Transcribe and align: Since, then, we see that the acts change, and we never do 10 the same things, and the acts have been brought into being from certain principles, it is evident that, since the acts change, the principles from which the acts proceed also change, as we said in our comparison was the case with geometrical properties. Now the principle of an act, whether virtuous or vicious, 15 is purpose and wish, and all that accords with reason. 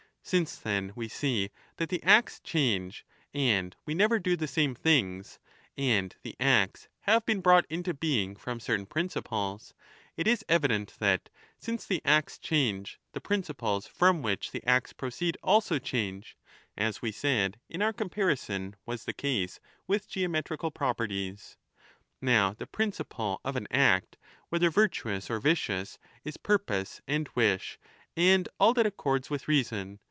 Since, 0.23 0.57
then, 0.59 0.93
we 0.95 1.07
see 1.07 1.49
that 1.77 1.89
the 1.89 2.01
acts 2.03 2.39
change, 2.39 3.05
and 3.33 3.75
we 3.87 3.95
never 3.95 4.19
do 4.19 4.33
10 4.33 4.37
the 4.39 4.47
same 4.47 4.75
things, 4.75 5.39
and 5.75 6.15
the 6.21 6.35
acts 6.39 6.87
have 7.01 7.25
been 7.25 7.41
brought 7.41 7.65
into 7.71 7.95
being 7.95 8.35
from 8.35 8.59
certain 8.59 8.85
principles, 8.85 9.73
it 10.15 10.27
is 10.27 10.45
evident 10.47 10.93
that, 10.99 11.29
since 11.57 11.85
the 11.87 12.03
acts 12.05 12.37
change, 12.37 12.99
the 13.13 13.19
principles 13.19 13.87
from 13.87 14.21
which 14.21 14.51
the 14.51 14.63
acts 14.65 14.93
proceed 14.93 15.37
also 15.41 15.79
change, 15.79 16.37
as 16.77 17.01
we 17.01 17.11
said 17.11 17.59
in 17.67 17.81
our 17.81 17.91
comparison 17.91 18.75
was 18.85 19.03
the 19.05 19.13
case 19.13 19.59
with 19.87 20.07
geometrical 20.07 20.69
properties. 20.69 21.57
Now 22.21 22.53
the 22.53 22.67
principle 22.67 23.41
of 23.43 23.55
an 23.55 23.67
act, 23.71 24.17
whether 24.49 24.69
virtuous 24.69 25.31
or 25.31 25.39
vicious, 25.39 25.97
15 26.17 26.19
is 26.25 26.37
purpose 26.37 27.01
and 27.07 27.27
wish, 27.35 27.79
and 28.15 28.47
all 28.59 28.73
that 28.75 28.85
accords 28.85 29.29
with 29.31 29.47
reason. 29.47 29.99